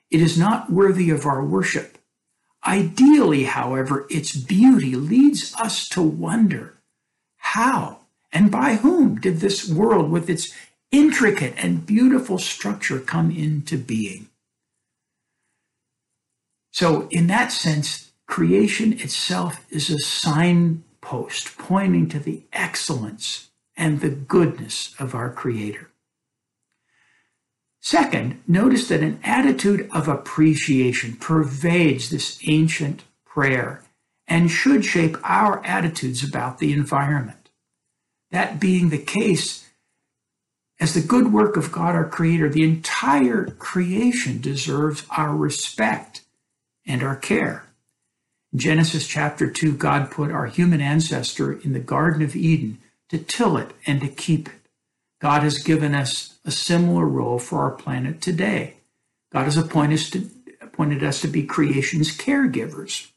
it 0.09 0.21
is 0.23 0.39
not 0.39 0.71
worthy 0.71 1.11
of 1.11 1.27
our 1.27 1.45
worship. 1.45 1.99
Ideally, 2.65 3.45
however, 3.45 4.07
its 4.09 4.37
beauty 4.37 4.95
leads 4.95 5.53
us 5.57 5.89
to 5.89 6.01
wonder 6.01 6.79
how 7.39 8.03
and 8.33 8.53
by 8.53 8.77
whom 8.77 9.17
did 9.17 9.39
this 9.39 9.69
world 9.69 10.09
with 10.09 10.31
its 10.31 10.55
intricate 10.93 11.55
and 11.57 11.87
beautiful 11.87 12.39
structure 12.39 13.01
come 13.01 13.33
into 13.33 13.77
being? 13.77 14.29
So, 16.71 17.09
in 17.11 17.27
that 17.27 17.51
sense, 17.51 18.13
creation 18.29 18.93
itself 18.93 19.67
is 19.71 19.91
a 19.91 19.99
signpost 21.03 21.59
pointing 21.59 22.09
to 22.09 22.19
the 22.19 22.43
excellence 22.53 23.51
and 23.77 24.01
the 24.01 24.11
goodness 24.11 24.95
of 24.99 25.15
our 25.15 25.31
Creator. 25.31 25.91
Second, 27.81 28.43
notice 28.47 28.89
that 28.89 29.03
an 29.03 29.21
attitude 29.23 29.89
of 29.93 30.09
appreciation 30.09 31.17
pervades 31.17 32.11
this 32.11 32.41
ancient 32.47 33.05
prayer 33.25 33.83
and 34.27 34.51
should 34.51 34.85
shape 34.85 35.17
our 35.23 35.65
attitudes 35.65 36.29
about 36.29 36.59
the 36.59 36.73
environment. 36.73 37.49
That 38.31 38.61
being 38.61 38.91
the 38.91 38.99
case, 38.99 39.71
as 40.81 40.93
the 40.93 41.01
good 41.01 41.33
work 41.33 41.57
of 41.57 41.73
God 41.73 41.95
our 41.95 42.09
Creator, 42.09 42.51
the 42.51 42.65
entire 42.65 43.47
creation 43.47 44.41
deserves 44.41 45.07
our 45.17 45.35
respect 45.35 46.23
and 46.85 47.03
our 47.03 47.17
care. 47.17 47.68
Genesis 48.55 49.07
chapter 49.07 49.51
2, 49.51 49.75
God 49.75 50.11
put 50.11 50.31
our 50.31 50.47
human 50.47 50.81
ancestor 50.81 51.53
in 51.53 51.75
the 51.75 51.79
Garden 51.79 52.23
of 52.23 52.35
Eden 52.35 52.79
to 53.11 53.19
till 53.19 53.59
it 53.59 53.73
and 53.87 54.01
to 54.01 54.09
keep 54.09 54.49
it. 54.49 54.55
God 55.21 55.43
has 55.43 55.59
given 55.59 55.95
us 55.95 56.39
a 56.45 56.51
similar 56.51 57.05
role 57.05 57.39
for 57.39 57.59
our 57.61 57.73
planet 57.73 58.23
today. 58.23 58.79
God 59.33 59.45
has 59.45 59.59
appointed 59.59 59.95
us 59.95 60.11
to, 60.11 60.31
appointed 60.63 61.05
us 61.05 61.21
to 61.21 61.29
be 61.29 61.43
creation's 61.43 62.17
caregivers. 62.17 63.11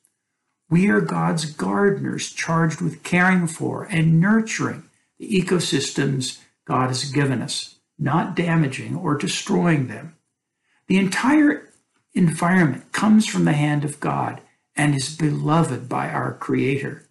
We 0.69 0.89
are 0.89 1.01
God's 1.01 1.45
gardeners 1.45 2.31
charged 2.31 2.81
with 2.81 3.03
caring 3.03 3.47
for 3.47 3.83
and 3.85 4.19
nurturing 4.19 4.83
the 5.17 5.29
ecosystems 5.29 6.41
God 6.65 6.87
has 6.87 7.05
given 7.05 7.41
us, 7.41 7.75
not 7.97 8.35
damaging 8.35 8.97
or 8.97 9.15
destroying 9.15 9.87
them. 9.87 10.15
The 10.87 10.97
entire 10.97 11.69
environment 12.13 12.91
comes 12.91 13.25
from 13.25 13.45
the 13.45 13.53
hand 13.53 13.85
of 13.85 14.01
God 14.01 14.41
and 14.75 14.95
is 14.95 15.15
beloved 15.15 15.87
by 15.87 16.09
our 16.09 16.33
Creator. 16.33 17.07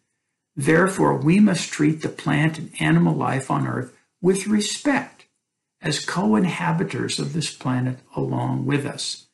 Therefore, 0.56 1.16
we 1.16 1.40
must 1.40 1.70
treat 1.70 2.02
the 2.02 2.08
plant 2.08 2.58
and 2.58 2.72
animal 2.80 3.14
life 3.14 3.50
on 3.50 3.66
earth 3.66 3.96
with 4.20 4.46
respect 4.46 5.26
as 5.80 6.04
co 6.04 6.36
inhabitants 6.36 7.18
of 7.18 7.32
this 7.32 7.54
planet 7.54 7.98
along 8.14 8.66
with 8.66 8.84
us. 8.84 9.26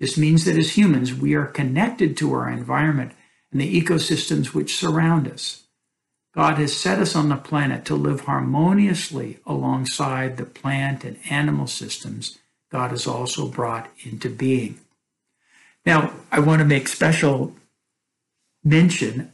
This 0.00 0.16
means 0.16 0.44
that 0.44 0.58
as 0.58 0.76
humans, 0.76 1.14
we 1.14 1.34
are 1.34 1.46
connected 1.46 2.16
to 2.18 2.32
our 2.34 2.50
environment 2.50 3.12
and 3.50 3.60
the 3.60 3.80
ecosystems 3.80 4.48
which 4.48 4.76
surround 4.76 5.28
us. 5.28 5.64
God 6.34 6.58
has 6.58 6.76
set 6.76 6.98
us 6.98 7.16
on 7.16 7.30
the 7.30 7.36
planet 7.36 7.84
to 7.86 7.94
live 7.94 8.20
harmoniously 8.20 9.38
alongside 9.46 10.36
the 10.36 10.44
plant 10.44 11.04
and 11.04 11.18
animal 11.30 11.66
systems 11.66 12.38
God 12.70 12.90
has 12.90 13.06
also 13.06 13.48
brought 13.48 13.88
into 14.04 14.28
being. 14.28 14.78
Now, 15.88 16.12
I 16.30 16.40
want 16.40 16.58
to 16.58 16.66
make 16.66 16.86
special 16.86 17.56
mention 18.62 19.32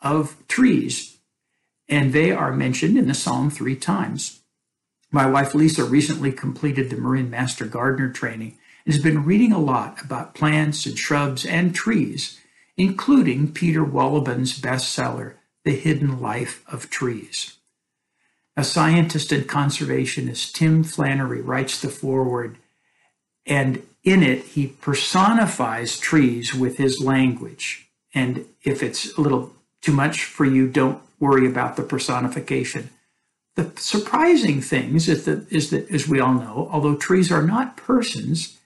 of 0.00 0.34
trees 0.48 1.18
and 1.88 2.12
they 2.12 2.32
are 2.32 2.52
mentioned 2.52 2.98
in 2.98 3.06
the 3.06 3.14
psalm 3.14 3.50
three 3.50 3.76
times. 3.76 4.40
My 5.12 5.26
wife 5.26 5.54
Lisa 5.54 5.84
recently 5.84 6.32
completed 6.32 6.90
the 6.90 6.96
Marin 6.96 7.30
Master 7.30 7.66
Gardener 7.66 8.10
training 8.10 8.58
and 8.84 8.92
has 8.92 9.00
been 9.00 9.24
reading 9.24 9.52
a 9.52 9.60
lot 9.60 10.02
about 10.02 10.34
plants 10.34 10.86
and 10.86 10.98
shrubs 10.98 11.46
and 11.46 11.72
trees, 11.72 12.40
including 12.76 13.52
Peter 13.52 13.84
Wohlleben's 13.84 14.60
bestseller, 14.60 15.34
The 15.64 15.76
Hidden 15.76 16.20
Life 16.20 16.64
of 16.66 16.90
Trees. 16.90 17.58
A 18.56 18.64
scientist 18.64 19.30
and 19.30 19.48
conservationist, 19.48 20.52
Tim 20.52 20.82
Flannery, 20.82 21.40
writes 21.40 21.80
the 21.80 21.90
foreword, 21.90 22.58
and 23.46 23.84
in 24.04 24.22
it, 24.22 24.44
he 24.44 24.66
personifies 24.66 25.98
trees 25.98 26.54
with 26.54 26.76
his 26.76 27.00
language. 27.00 27.88
And 28.14 28.46
if 28.62 28.82
it's 28.82 29.16
a 29.16 29.20
little 29.20 29.54
too 29.80 29.92
much 29.92 30.24
for 30.24 30.44
you, 30.44 30.68
don't 30.68 31.02
worry 31.20 31.46
about 31.46 31.76
the 31.76 31.82
personification. 31.82 32.90
The 33.54 33.70
surprising 33.76 34.60
things 34.60 35.08
is 35.08 35.24
that, 35.26 35.50
is 35.52 35.70
that, 35.70 35.90
as 35.90 36.08
we 36.08 36.20
all 36.20 36.34
know, 36.34 36.68
although 36.72 36.96
trees 36.96 37.30
are 37.30 37.42
not 37.42 37.76
persons, 37.76 38.58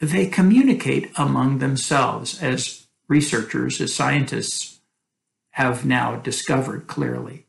they 0.00 0.26
communicate 0.26 1.10
among 1.16 1.58
themselves 1.58 2.42
as 2.42 2.86
researchers, 3.08 3.80
as 3.80 3.94
scientists 3.94 4.80
have 5.50 5.84
now 5.84 6.16
discovered 6.16 6.86
clearly. 6.86 7.46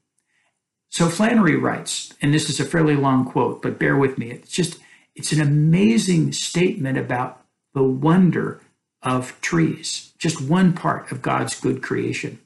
So 0.89 1.09
Flannery 1.09 1.55
writes, 1.55 2.13
and 2.21 2.33
this 2.33 2.49
is 2.49 2.59
a 2.59 2.65
fairly 2.65 2.95
long 2.95 3.25
quote, 3.25 3.61
but 3.61 3.79
bear 3.79 3.97
with 3.97 4.17
me. 4.17 4.29
It's 4.31 4.51
just, 4.51 4.77
it's 5.15 5.31
an 5.31 5.41
amazing 5.41 6.33
statement 6.33 6.97
about 6.97 7.41
the 7.73 7.83
wonder 7.83 8.61
of 9.01 9.39
trees, 9.41 10.13
just 10.17 10.41
one 10.41 10.73
part 10.73 11.11
of 11.11 11.21
God's 11.21 11.59
good 11.59 11.81
creation. 11.81 12.39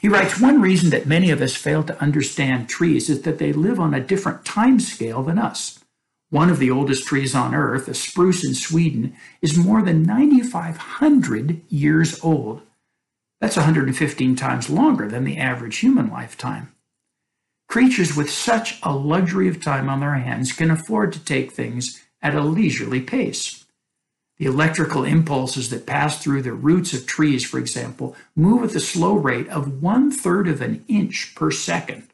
He 0.00 0.08
writes 0.08 0.40
One 0.40 0.60
reason 0.60 0.90
that 0.90 1.06
many 1.06 1.30
of 1.30 1.40
us 1.40 1.54
fail 1.54 1.84
to 1.84 2.00
understand 2.00 2.68
trees 2.68 3.08
is 3.08 3.22
that 3.22 3.38
they 3.38 3.52
live 3.52 3.78
on 3.78 3.94
a 3.94 4.00
different 4.00 4.44
time 4.44 4.80
scale 4.80 5.22
than 5.22 5.38
us. 5.38 5.78
One 6.30 6.50
of 6.50 6.58
the 6.58 6.70
oldest 6.70 7.06
trees 7.06 7.34
on 7.34 7.54
earth, 7.54 7.86
a 7.86 7.94
spruce 7.94 8.44
in 8.44 8.54
Sweden, 8.54 9.14
is 9.40 9.56
more 9.56 9.82
than 9.82 10.02
9,500 10.02 11.60
years 11.68 12.18
old. 12.24 12.62
That's 13.40 13.56
115 13.56 14.34
times 14.34 14.68
longer 14.70 15.06
than 15.06 15.24
the 15.24 15.36
average 15.36 15.76
human 15.76 16.10
lifetime. 16.10 16.73
Creatures 17.74 18.16
with 18.16 18.30
such 18.30 18.78
a 18.84 18.94
luxury 18.94 19.48
of 19.48 19.60
time 19.60 19.88
on 19.88 19.98
their 19.98 20.14
hands 20.14 20.52
can 20.52 20.70
afford 20.70 21.12
to 21.12 21.18
take 21.18 21.50
things 21.50 22.00
at 22.22 22.36
a 22.36 22.40
leisurely 22.40 23.00
pace. 23.00 23.64
The 24.38 24.46
electrical 24.46 25.02
impulses 25.02 25.70
that 25.70 25.84
pass 25.84 26.22
through 26.22 26.42
the 26.42 26.52
roots 26.52 26.92
of 26.92 27.04
trees, 27.04 27.44
for 27.44 27.58
example, 27.58 28.14
move 28.36 28.62
at 28.62 28.70
the 28.70 28.78
slow 28.78 29.14
rate 29.14 29.48
of 29.48 29.82
one 29.82 30.12
third 30.12 30.46
of 30.46 30.60
an 30.60 30.84
inch 30.86 31.34
per 31.34 31.50
second. 31.50 32.04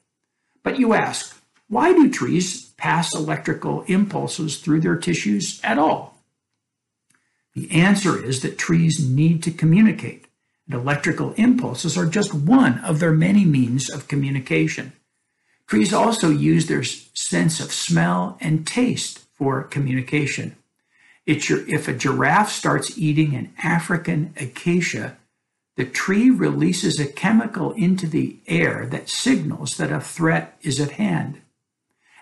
But 0.62 0.78
you 0.78 0.94
ask, 0.94 1.38
why 1.68 1.92
do 1.92 2.10
trees 2.10 2.70
pass 2.78 3.14
electrical 3.14 3.82
impulses 3.82 4.60
through 4.60 4.80
their 4.80 4.96
tissues 4.96 5.60
at 5.62 5.78
all? 5.78 6.22
The 7.54 7.70
answer 7.70 8.24
is 8.24 8.40
that 8.40 8.56
trees 8.56 9.06
need 9.06 9.42
to 9.42 9.50
communicate, 9.50 10.24
and 10.64 10.80
electrical 10.80 11.34
impulses 11.34 11.98
are 11.98 12.06
just 12.06 12.32
one 12.32 12.78
of 12.78 12.98
their 12.98 13.12
many 13.12 13.44
means 13.44 13.90
of 13.90 14.08
communication. 14.08 14.94
Trees 15.70 15.92
also 15.92 16.30
use 16.30 16.66
their 16.66 16.82
sense 16.82 17.60
of 17.60 17.72
smell 17.72 18.36
and 18.40 18.66
taste 18.66 19.20
for 19.34 19.62
communication. 19.62 20.56
Your, 21.26 21.60
if 21.68 21.86
a 21.86 21.92
giraffe 21.92 22.50
starts 22.50 22.98
eating 22.98 23.36
an 23.36 23.52
African 23.62 24.34
acacia, 24.36 25.16
the 25.76 25.84
tree 25.84 26.28
releases 26.28 26.98
a 26.98 27.06
chemical 27.06 27.70
into 27.74 28.08
the 28.08 28.38
air 28.48 28.84
that 28.86 29.08
signals 29.08 29.76
that 29.76 29.92
a 29.92 30.00
threat 30.00 30.58
is 30.60 30.80
at 30.80 30.90
hand. 30.90 31.40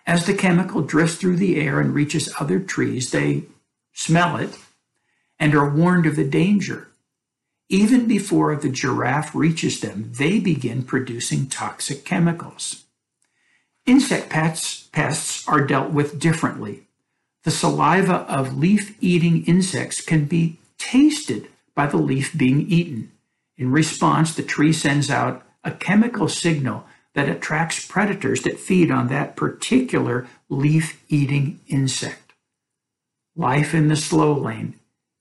As 0.07 0.27
the 0.27 0.35
chemical 0.35 0.83
drifts 0.83 1.17
through 1.17 1.37
the 1.37 1.59
air 1.59 1.81
and 1.81 1.95
reaches 1.95 2.31
other 2.39 2.61
trees, 2.61 3.13
they 3.13 3.45
smell 3.95 4.37
it 4.37 4.59
and 5.39 5.55
are 5.55 5.75
warned 5.75 6.05
of 6.05 6.17
the 6.17 6.29
danger. 6.29 6.89
Even 7.71 8.07
before 8.07 8.55
the 8.57 8.69
giraffe 8.69 9.35
reaches 9.35 9.81
them, 9.81 10.13
they 10.19 10.39
begin 10.39 10.83
producing 10.83 11.47
toxic 11.47 12.05
chemicals. 12.05 12.85
Insect 13.89 14.29
pests, 14.29 14.87
pests 14.93 15.49
are 15.49 15.67
dealt 15.67 15.93
with 15.93 16.19
differently. 16.19 16.83
The 17.45 17.51
saliva 17.51 18.17
of 18.29 18.59
leaf 18.59 18.95
eating 19.03 19.47
insects 19.47 20.03
can 20.03 20.27
be 20.27 20.59
tasted 20.77 21.49
by 21.75 21.87
the 21.87 21.97
leaf 21.97 22.37
being 22.37 22.61
eaten. 22.69 23.11
In 23.57 23.73
response, 23.73 24.35
the 24.35 24.43
tree 24.43 24.75
sends 24.75 25.09
out 25.09 25.43
a 25.65 25.71
chemical 25.71 26.29
signal 26.29 26.85
that 27.15 27.31
attracts 27.31 27.87
predators 27.87 28.43
that 28.43 28.61
feed 28.61 28.91
on 28.91 29.09
that 29.09 29.37
particular 29.37 30.27
leaf 30.51 31.03
eating 31.09 31.59
insect. 31.67 32.35
Life 33.37 33.73
in 33.73 33.89
the 33.89 33.97
slow 33.97 34.35
lane 34.35 34.75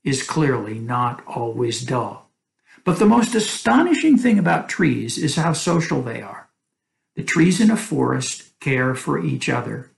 is 0.03 0.23
clearly 0.23 0.77
not 0.77 1.25
always 1.25 1.85
dull. 1.85 2.29
But 2.83 2.99
the 2.99 3.05
most 3.05 3.33
astonishing 3.33 4.17
thing 4.17 4.37
about 4.37 4.67
trees 4.67 5.17
is 5.17 5.37
how 5.37 5.53
social 5.53 6.01
they 6.01 6.21
are. 6.21 6.49
The 7.15 7.23
trees 7.23 7.61
in 7.61 7.71
a 7.71 7.77
forest 7.77 8.43
care 8.59 8.95
for 8.95 9.19
each 9.19 9.49
other 9.49 9.91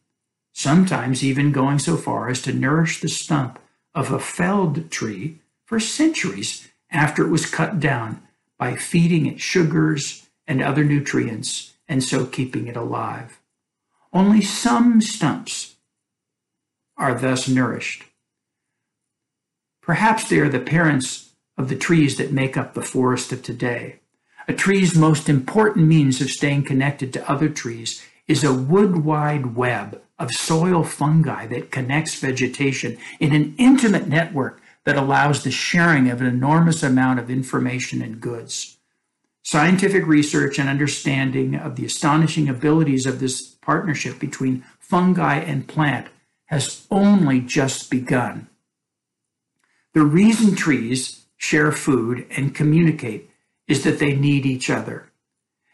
sometimes 0.60 1.24
even 1.24 1.54
going 1.54 1.80
so 1.80 1.96
far 1.96 2.28
as 2.28 2.42
to 2.42 2.52
nourish 2.52 3.00
the 3.00 3.08
stump 3.08 3.58
of 3.96 4.12
a 4.12 4.20
felled 4.20 4.92
tree 4.92 5.40
for 5.66 5.80
centuries 5.80 6.68
after 6.92 7.26
it 7.26 7.30
was 7.30 7.50
cut 7.50 7.80
down 7.80 8.22
by 8.58 8.76
feeding 8.76 9.26
it 9.26 9.40
sugars 9.40 10.28
and 10.46 10.62
other 10.62 10.84
nutrients 10.84 11.76
and 11.88 12.04
so 12.04 12.26
keeping 12.26 12.68
it 12.68 12.76
alive. 12.76 13.40
Only 14.12 14.42
some 14.42 15.00
stumps 15.00 15.76
are 16.98 17.18
thus 17.18 17.48
nourished. 17.48 18.04
Perhaps 19.82 20.28
they 20.28 20.40
are 20.40 20.50
the 20.50 20.60
parents 20.60 21.30
of 21.58 21.70
the 21.70 21.76
trees 21.78 22.18
that 22.18 22.34
make 22.34 22.58
up 22.58 22.74
the 22.74 22.82
forest 22.82 23.32
of 23.32 23.42
today. 23.42 24.00
A 24.50 24.54
tree's 24.54 24.94
most 24.94 25.30
important 25.30 25.88
means 25.88 26.20
of 26.20 26.30
staying 26.30 26.64
connected 26.64 27.14
to 27.14 27.32
other 27.32 27.48
trees 27.48 28.04
is 28.30 28.44
a 28.44 28.54
wood 28.54 29.04
wide 29.04 29.56
web 29.56 30.00
of 30.20 30.32
soil 30.32 30.84
fungi 30.84 31.48
that 31.48 31.72
connects 31.72 32.20
vegetation 32.20 32.96
in 33.20 33.34
an 33.34 33.56
intimate 33.58 34.08
network 34.08 34.62
that 34.86 34.96
allows 34.96 35.44
the 35.44 35.52
sharing 35.52 36.10
of 36.10 36.22
an 36.22 36.28
enormous 36.28 36.84
amount 36.84 37.20
of 37.20 37.30
information 37.30 38.04
and 38.04 38.22
goods. 38.22 38.78
Scientific 39.42 40.06
research 40.06 40.60
and 40.60 40.70
understanding 40.70 41.56
of 41.56 41.76
the 41.76 41.86
astonishing 41.86 42.48
abilities 42.48 43.08
of 43.08 43.20
this 43.20 43.42
partnership 43.42 44.20
between 44.20 44.64
fungi 44.80 45.40
and 45.40 45.68
plant 45.68 46.08
has 46.46 46.86
only 46.92 47.40
just 47.40 47.90
begun. 47.90 48.48
The 49.94 50.04
reason 50.04 50.56
trees 50.56 51.26
share 51.36 51.72
food 51.72 52.28
and 52.30 52.54
communicate 52.54 53.32
is 53.68 53.84
that 53.84 53.98
they 53.98 54.16
need 54.16 54.46
each 54.46 54.70
other. 54.70 55.10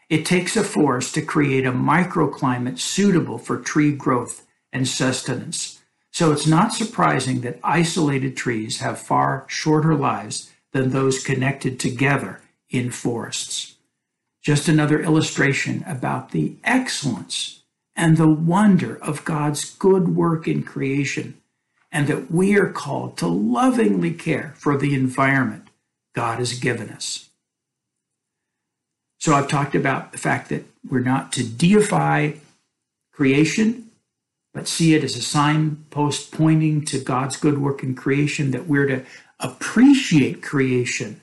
It 0.08 0.24
takes 0.24 0.56
a 0.56 0.62
forest 0.62 1.14
to 1.14 1.22
create 1.22 1.66
a 1.66 1.72
microclimate 1.72 2.78
suitable 2.78 3.38
for 3.38 3.58
tree 3.58 3.92
growth 3.92 4.46
and 4.72 4.86
sustenance. 4.86 5.82
So 6.12 6.32
it's 6.32 6.46
not 6.46 6.72
surprising 6.72 7.40
that 7.40 7.58
isolated 7.64 8.36
trees 8.36 8.80
have 8.80 8.98
far 8.98 9.44
shorter 9.48 9.94
lives 9.94 10.52
than 10.72 10.90
those 10.90 11.22
connected 11.22 11.80
together 11.80 12.40
in 12.70 12.90
forests. 12.90 13.74
Just 14.42 14.68
another 14.68 15.00
illustration 15.00 15.82
about 15.86 16.30
the 16.30 16.56
excellence 16.62 17.62
and 17.96 18.16
the 18.16 18.28
wonder 18.28 18.96
of 19.02 19.24
God's 19.24 19.74
good 19.76 20.14
work 20.14 20.46
in 20.46 20.62
creation, 20.62 21.40
and 21.90 22.06
that 22.06 22.30
we 22.30 22.56
are 22.56 22.70
called 22.70 23.16
to 23.18 23.26
lovingly 23.26 24.12
care 24.12 24.54
for 24.56 24.76
the 24.76 24.94
environment 24.94 25.68
God 26.14 26.38
has 26.38 26.58
given 26.58 26.90
us. 26.90 27.30
So 29.18 29.34
I've 29.34 29.48
talked 29.48 29.74
about 29.74 30.12
the 30.12 30.18
fact 30.18 30.48
that 30.50 30.64
we're 30.88 31.00
not 31.00 31.32
to 31.32 31.44
deify 31.44 32.32
creation, 33.12 33.90
but 34.52 34.68
see 34.68 34.94
it 34.94 35.04
as 35.04 35.16
a 35.16 35.22
signpost 35.22 36.32
pointing 36.32 36.84
to 36.86 36.98
God's 36.98 37.36
good 37.36 37.58
work 37.58 37.82
in 37.82 37.94
creation, 37.94 38.50
that 38.52 38.66
we're 38.66 38.86
to 38.86 39.04
appreciate 39.40 40.42
creation 40.42 41.20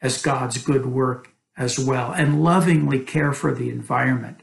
as 0.00 0.22
God's 0.22 0.58
good 0.58 0.86
work 0.86 1.30
as 1.56 1.78
well, 1.78 2.12
and 2.12 2.42
lovingly 2.42 3.00
care 3.00 3.32
for 3.32 3.54
the 3.54 3.70
environment. 3.70 4.40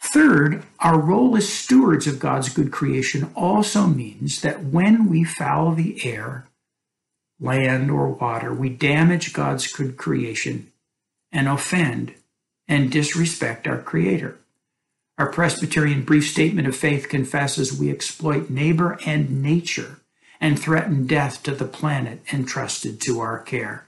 Third, 0.00 0.64
our 0.80 0.98
role 0.98 1.36
as 1.36 1.48
stewards 1.48 2.06
of 2.06 2.18
God's 2.18 2.48
good 2.48 2.72
creation 2.72 3.30
also 3.36 3.86
means 3.86 4.40
that 4.40 4.64
when 4.64 5.08
we 5.08 5.22
foul 5.22 5.72
the 5.72 6.04
air, 6.04 6.48
land, 7.38 7.90
or 7.90 8.08
water, 8.08 8.52
we 8.52 8.68
damage 8.68 9.32
God's 9.32 9.72
good 9.72 9.96
creation 9.96 10.71
and 11.32 11.48
offend 11.48 12.14
and 12.68 12.90
disrespect 12.90 13.66
our 13.66 13.78
Creator. 13.78 14.38
Our 15.18 15.30
Presbyterian 15.30 16.04
brief 16.04 16.28
statement 16.28 16.66
of 16.66 16.76
faith 16.76 17.08
confesses 17.08 17.78
we 17.78 17.90
exploit 17.90 18.50
neighbor 18.50 18.98
and 19.04 19.42
nature 19.42 20.00
and 20.40 20.58
threaten 20.58 21.06
death 21.06 21.42
to 21.44 21.54
the 21.54 21.64
planet 21.64 22.20
entrusted 22.32 23.00
to 23.02 23.20
our 23.20 23.38
care. 23.38 23.86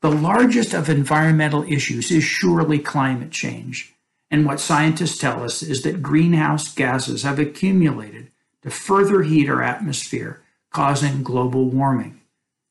The 0.00 0.10
largest 0.10 0.72
of 0.72 0.88
environmental 0.88 1.62
issues 1.64 2.10
is 2.10 2.24
surely 2.24 2.78
climate 2.78 3.30
change. 3.30 3.94
And 4.30 4.46
what 4.46 4.60
scientists 4.60 5.18
tell 5.18 5.42
us 5.42 5.62
is 5.62 5.82
that 5.82 6.02
greenhouse 6.02 6.72
gases 6.72 7.22
have 7.22 7.38
accumulated 7.38 8.30
to 8.62 8.70
further 8.70 9.22
heat 9.22 9.48
our 9.48 9.62
atmosphere, 9.62 10.42
causing 10.70 11.22
global 11.22 11.68
warming. 11.68 12.19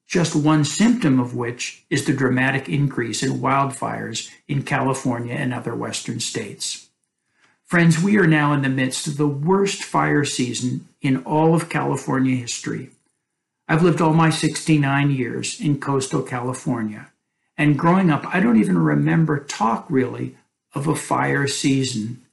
Just 0.09 0.35
one 0.35 0.65
symptom 0.65 1.19
of 1.19 1.35
which 1.35 1.83
is 1.91 2.05
the 2.05 2.13
dramatic 2.13 2.67
increase 2.67 3.21
in 3.21 3.41
wildfires 3.41 4.31
in 4.47 4.63
California 4.63 5.35
and 5.35 5.53
other 5.53 5.75
western 5.75 6.19
states. 6.19 6.87
Friends, 7.63 8.01
we 8.01 8.17
are 8.17 8.25
now 8.25 8.51
in 8.51 8.63
the 8.63 8.69
midst 8.69 9.05
of 9.05 9.17
the 9.17 9.27
worst 9.27 9.83
fire 9.83 10.25
season 10.25 10.87
in 10.99 11.17
all 11.25 11.53
of 11.53 11.69
California 11.69 12.35
history. 12.35 12.89
I've 13.67 13.83
lived 13.83 14.01
all 14.01 14.13
my 14.13 14.31
69 14.31 15.11
years 15.11 15.61
in 15.61 15.79
coastal 15.79 16.23
California. 16.23 17.11
And 17.55 17.77
growing 17.77 18.09
up, 18.09 18.25
I 18.33 18.39
don't 18.39 18.57
even 18.57 18.79
remember 18.79 19.37
talk 19.43 19.85
really 19.89 20.35
of 20.73 20.87
a 20.87 20.95
fire 20.95 21.45
season 21.45 22.25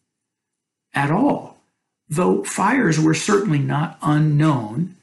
at 0.95 1.11
all, 1.11 1.59
though 2.09 2.43
fires 2.43 2.99
were 2.99 3.12
certainly 3.12 3.59
not 3.59 3.99
unknown 4.01 4.97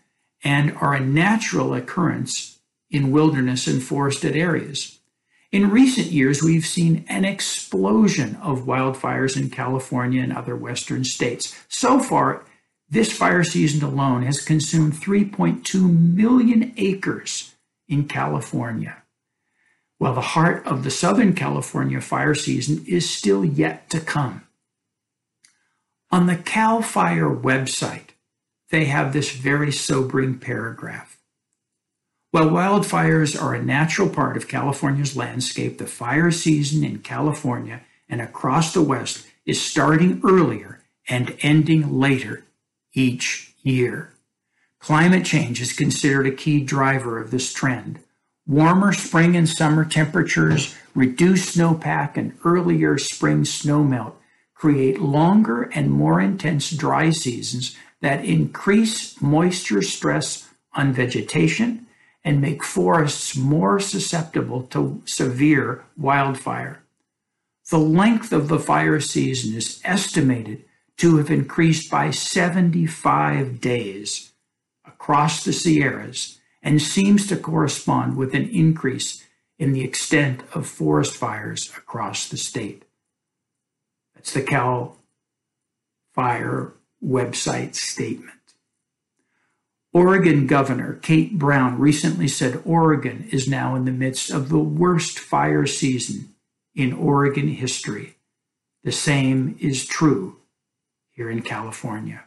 and 0.43 0.75
are 0.77 0.95
a 0.95 0.99
natural 0.99 1.75
occurrence 1.75 2.52
in 2.93 3.11
wilderness 3.11 3.67
and 3.67 3.83
forested 3.83 4.37
areas. 4.37 4.99
In 5.51 5.69
recent 5.69 6.07
years, 6.07 6.41
we've 6.41 6.65
seen 6.65 7.03
an 7.09 7.25
explosion 7.25 8.37
of 8.37 8.61
wildfires 8.61 9.35
in 9.35 9.49
California 9.49 10.23
and 10.23 10.31
other 10.31 10.55
western 10.55 11.03
states. 11.03 11.53
So 11.67 11.99
far, 11.99 12.45
this 12.89 13.11
fire 13.11 13.43
season 13.43 13.83
alone 13.83 14.23
has 14.23 14.39
consumed 14.39 14.93
3.2 14.93 16.15
million 16.15 16.73
acres 16.77 17.53
in 17.89 18.07
California 18.07 19.03
while 20.03 20.15
the 20.15 20.21
heart 20.21 20.67
of 20.67 20.83
the 20.83 20.91
Southern 20.91 21.33
California 21.33 22.01
fire 22.01 22.35
season 22.35 22.83
is 22.85 23.09
still 23.09 23.45
yet 23.45 23.89
to 23.89 24.01
come. 24.01 24.43
On 26.11 26.27
the 26.27 26.35
CAL 26.35 26.81
FIRE 26.81 27.33
website, 27.33 28.09
they 28.69 28.83
have 28.83 29.13
this 29.13 29.31
very 29.31 29.71
sobering 29.71 30.39
paragraph. 30.39 31.17
While 32.33 32.49
wildfires 32.49 33.39
are 33.39 33.53
a 33.53 33.61
natural 33.61 34.09
part 34.09 34.37
of 34.37 34.47
California's 34.47 35.15
landscape, 35.15 35.77
the 35.77 35.85
fire 35.85 36.31
season 36.31 36.83
in 36.83 36.97
California 36.97 37.81
and 38.09 38.19
across 38.21 38.73
the 38.73 38.81
West 38.81 39.27
is 39.45 39.61
starting 39.61 40.19
earlier 40.25 40.81
and 41.07 41.37
ending 41.41 41.99
later 41.99 42.43
each 42.91 43.53
year. 43.61 44.13
Climate 44.79 45.25
change 45.25 45.61
is 45.61 45.73
considered 45.73 46.25
a 46.25 46.31
key 46.31 46.61
driver 46.61 47.19
of 47.19 47.29
this 47.29 47.53
trend. 47.53 47.99
Warmer 48.47 48.93
spring 48.93 49.35
and 49.35 49.47
summer 49.47 49.85
temperatures, 49.85 50.75
reduced 50.95 51.55
snowpack, 51.55 52.17
and 52.17 52.35
earlier 52.43 52.97
spring 52.97 53.43
snowmelt 53.43 54.13
create 54.55 54.99
longer 54.99 55.69
and 55.75 55.91
more 55.91 56.19
intense 56.19 56.71
dry 56.71 57.11
seasons 57.11 57.75
that 58.01 58.25
increase 58.25 59.21
moisture 59.21 59.83
stress 59.83 60.49
on 60.73 60.93
vegetation 60.93 61.85
and 62.23 62.39
make 62.39 62.63
forests 62.63 63.35
more 63.35 63.79
susceptible 63.79 64.63
to 64.63 65.01
severe 65.05 65.83
wildfire. 65.97 66.81
The 67.69 67.79
length 67.79 68.31
of 68.31 68.47
the 68.47 68.59
fire 68.59 68.99
season 68.99 69.55
is 69.55 69.81
estimated 69.83 70.65
to 70.97 71.17
have 71.17 71.31
increased 71.31 71.89
by 71.89 72.11
75 72.11 73.59
days 73.59 74.31
across 74.85 75.43
the 75.43 75.53
Sierras 75.53 76.39
and 76.61 76.81
seems 76.81 77.27
to 77.27 77.35
correspond 77.35 78.15
with 78.15 78.33
an 78.33 78.47
increase 78.49 79.25
in 79.59 79.73
the 79.73 79.83
extent 79.83 80.43
of 80.53 80.67
forest 80.67 81.15
fires 81.15 81.71
across 81.77 82.27
the 82.27 82.37
state. 82.37 82.83
That's 84.15 84.33
the 84.33 84.41
Cal 84.41 84.97
Fire 86.13 86.73
website 87.03 87.75
statement. 87.75 88.42
Oregon 89.93 90.47
Governor 90.47 90.93
Kate 91.03 91.37
Brown 91.37 91.77
recently 91.77 92.27
said 92.27 92.63
Oregon 92.65 93.27
is 93.31 93.47
now 93.47 93.75
in 93.75 93.85
the 93.85 93.91
midst 93.91 94.31
of 94.31 94.49
the 94.49 94.57
worst 94.57 95.19
fire 95.19 95.67
season 95.67 96.33
in 96.73 96.93
Oregon 96.93 97.47
history. 97.47 98.15
The 98.83 98.91
same 98.91 99.55
is 99.59 99.85
true 99.85 100.37
here 101.11 101.29
in 101.29 101.43
California. 101.43 102.23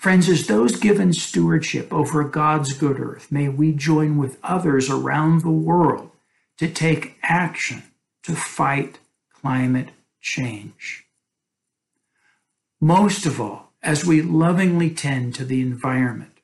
Friends, 0.00 0.28
as 0.28 0.48
those 0.48 0.74
given 0.74 1.12
stewardship 1.12 1.92
over 1.92 2.24
God's 2.24 2.72
good 2.72 2.98
earth, 2.98 3.30
may 3.30 3.48
we 3.48 3.72
join 3.72 4.16
with 4.16 4.38
others 4.42 4.90
around 4.90 5.42
the 5.42 5.50
world 5.50 6.10
to 6.56 6.68
take 6.68 7.18
action 7.22 7.84
to 8.24 8.34
fight 8.34 8.98
climate 9.32 9.90
change. 10.20 11.06
Most 12.80 13.26
of 13.26 13.40
all, 13.40 13.72
as 13.80 14.04
we 14.04 14.22
lovingly 14.22 14.90
tend 14.90 15.36
to 15.36 15.44
the 15.44 15.60
environment 15.60 16.37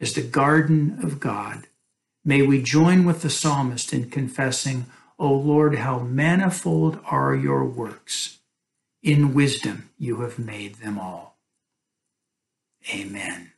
as 0.00 0.14
the 0.14 0.22
garden 0.22 0.98
of 1.02 1.20
God, 1.20 1.66
may 2.24 2.42
we 2.42 2.62
join 2.62 3.04
with 3.04 3.22
the 3.22 3.30
psalmist 3.30 3.92
in 3.92 4.10
confessing, 4.10 4.86
O 5.18 5.32
Lord, 5.32 5.76
how 5.76 5.98
manifold 5.98 6.98
are 7.04 7.34
your 7.34 7.64
works. 7.64 8.38
In 9.02 9.34
wisdom 9.34 9.90
you 9.98 10.20
have 10.22 10.38
made 10.38 10.76
them 10.76 10.98
all. 10.98 11.38
Amen. 12.94 13.52